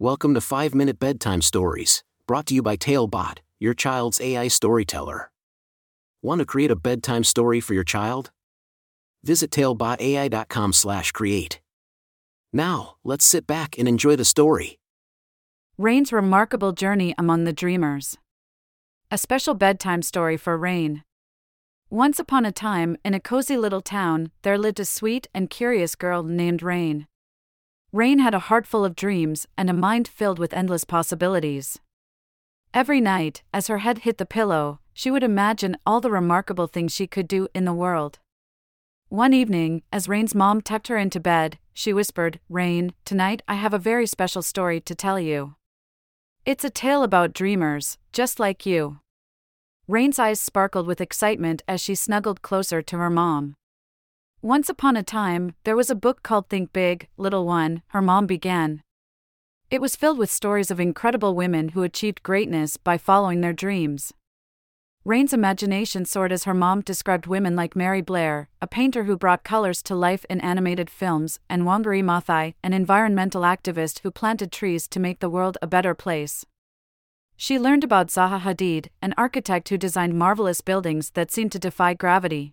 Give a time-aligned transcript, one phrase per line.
[0.00, 5.30] Welcome to 5 Minute Bedtime Stories, brought to you by Talebot, your child's AI storyteller.
[6.20, 8.32] Want to create a bedtime story for your child?
[9.22, 11.60] Visit talebotai.com/create.
[12.52, 14.80] Now, let's sit back and enjoy the story.
[15.78, 18.18] Rayne's remarkable journey among the dreamers.
[19.12, 21.04] A special bedtime story for Rayne.
[21.88, 25.94] Once upon a time, in a cozy little town, there lived a sweet and curious
[25.94, 27.06] girl named Rayne.
[27.94, 31.78] Rayne had a heart full of dreams and a mind filled with endless possibilities.
[32.74, 36.92] Every night, as her head hit the pillow, she would imagine all the remarkable things
[36.92, 38.18] she could do in the world.
[39.10, 43.72] One evening, as Rayne's mom tucked her into bed, she whispered, Rayne, tonight I have
[43.72, 45.54] a very special story to tell you.
[46.44, 48.98] It's a tale about dreamers, just like you.
[49.86, 53.54] Rayne's eyes sparkled with excitement as she snuggled closer to her mom.
[54.44, 58.26] Once upon a time, there was a book called Think Big, Little One, her mom
[58.26, 58.82] began.
[59.70, 64.12] It was filled with stories of incredible women who achieved greatness by following their dreams.
[65.02, 69.44] Rayne's imagination soared as her mom described women like Mary Blair, a painter who brought
[69.44, 74.86] colors to life in animated films, and Wangari Maathai, an environmental activist who planted trees
[74.88, 76.44] to make the world a better place.
[77.34, 81.94] She learned about Zaha Hadid, an architect who designed marvelous buildings that seemed to defy
[81.94, 82.52] gravity.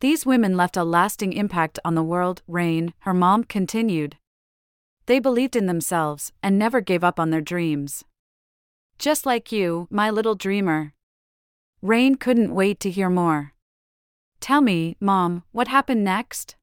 [0.00, 4.16] These women left a lasting impact on the world, Rayne, her mom continued.
[5.04, 8.04] They believed in themselves and never gave up on their dreams.
[8.98, 10.94] Just like you, my little dreamer.
[11.82, 13.52] Rayne couldn't wait to hear more.
[14.40, 16.56] Tell me, Mom, what happened next?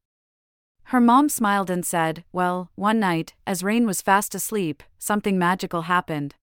[0.85, 5.83] Her mom smiled and said, Well, one night, as Rayne was fast asleep, something magical
[5.83, 6.33] happened.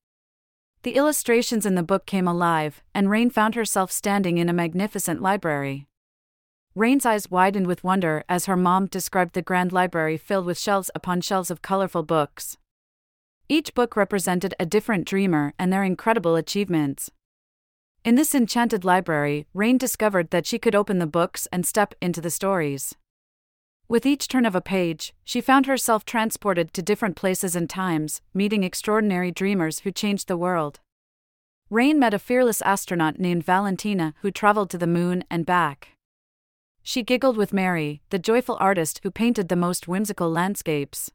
[0.82, 5.22] The illustrations in the book came alive, and Rayne found herself standing in a magnificent
[5.22, 5.88] library.
[6.76, 10.90] Rayne's eyes widened with wonder as her mom described the grand library filled with shelves
[10.92, 12.56] upon shelves of colorful books.
[13.48, 17.12] Each book represented a different dreamer and their incredible achievements.
[18.04, 22.20] In this enchanted library, Rayne discovered that she could open the books and step into
[22.20, 22.96] the stories.
[23.86, 28.20] With each turn of a page, she found herself transported to different places and times,
[28.34, 30.80] meeting extraordinary dreamers who changed the world.
[31.70, 35.90] Rayne met a fearless astronaut named Valentina who traveled to the moon and back.
[36.86, 41.10] She giggled with Mary, the joyful artist who painted the most whimsical landscapes.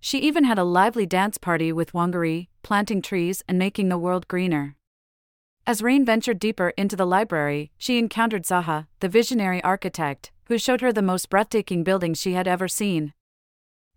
[0.00, 4.26] She even had a lively dance party with Wangari, planting trees and making the world
[4.26, 4.76] greener.
[5.66, 10.80] As Rayne ventured deeper into the library, she encountered Zaha, the visionary architect, who showed
[10.80, 13.12] her the most breathtaking buildings she had ever seen.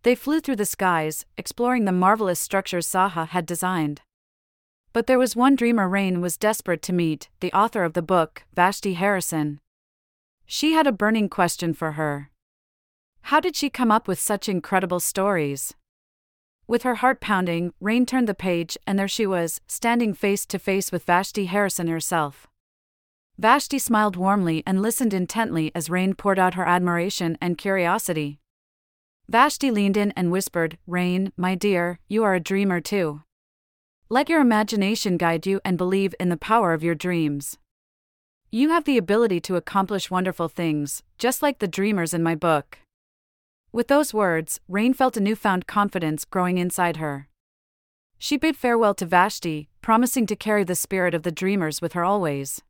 [0.03, 4.01] They flew through the skies, exploring the marvelous structures Zaha had designed.
[4.91, 8.43] But there was one dreamer Rayne was desperate to meet the author of the book,
[8.53, 9.61] Vashti Harrison.
[10.55, 12.29] She had a burning question for her.
[13.21, 15.73] How did she come up with such incredible stories?
[16.67, 20.59] With her heart pounding, Rayne turned the page, and there she was, standing face to
[20.59, 22.45] face with Vashti Harrison herself.
[23.35, 28.39] Vashti smiled warmly and listened intently as Rayne poured out her admiration and curiosity.
[29.27, 33.23] Vashti leaned in and whispered, Rayne, my dear, you are a dreamer too.
[34.07, 37.57] Let your imagination guide you and believe in the power of your dreams.
[38.55, 42.77] You have the ability to accomplish wonderful things, just like the dreamers in my book.
[43.71, 47.29] With those words, Rayne felt a newfound confidence growing inside her.
[48.19, 52.03] She bid farewell to Vashti, promising to carry the spirit of the dreamers with her
[52.03, 52.61] always.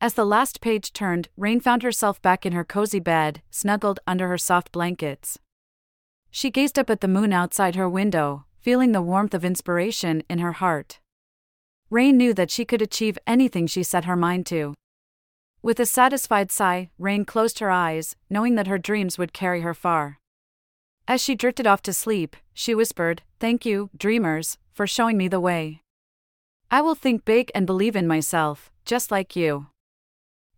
[0.00, 4.26] As the last page turned, Rayne found herself back in her cozy bed, snuggled under
[4.26, 5.38] her soft blankets.
[6.32, 10.40] She gazed up at the moon outside her window, feeling the warmth of inspiration in
[10.40, 10.98] her heart.
[11.88, 14.74] Rayne knew that she could achieve anything she set her mind to.
[15.60, 19.74] With a satisfied sigh, Rayne closed her eyes, knowing that her dreams would carry her
[19.74, 20.18] far.
[21.08, 25.40] As she drifted off to sleep, she whispered, Thank you, dreamers, for showing me the
[25.40, 25.82] way.
[26.70, 29.68] I will think big and believe in myself, just like you.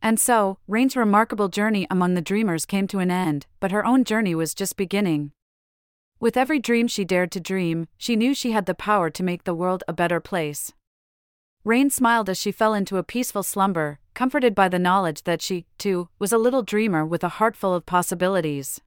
[0.02, 4.04] And so, Rayne's remarkable journey among the dreamers came to an end, but her own
[4.04, 5.32] journey was just beginning.
[6.18, 9.44] With every dream she dared to dream, she knew she had the power to make
[9.44, 10.72] the world a better place.
[11.62, 15.66] Rayne smiled as she fell into a peaceful slumber, comforted by the knowledge that she,
[15.76, 18.80] too, was a little dreamer with a heart full of possibilities.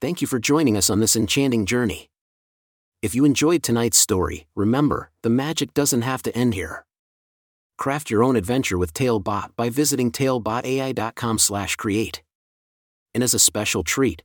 [0.00, 2.10] Thank you for joining us on this enchanting journey.
[3.00, 6.84] If you enjoyed tonight's story, remember, the magic doesn't have to end here.
[7.76, 12.22] Craft your own adventure with Talebot by visiting talebotai.com/create.
[13.14, 14.24] And as a special treat,